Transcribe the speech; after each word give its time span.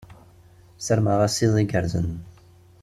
Ssarmeɣ-as 0.79 1.37
iḍ 1.45 1.55
igerrzen. 1.63 2.09